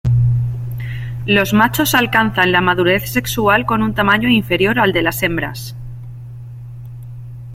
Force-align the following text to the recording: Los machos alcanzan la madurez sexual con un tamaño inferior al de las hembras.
Los 1.27 1.53
machos 1.53 1.93
alcanzan 1.93 2.51
la 2.51 2.59
madurez 2.59 3.11
sexual 3.11 3.67
con 3.67 3.83
un 3.83 3.93
tamaño 3.93 4.29
inferior 4.29 4.79
al 4.79 4.93
de 4.93 5.03
las 5.03 5.21
hembras. 5.21 5.75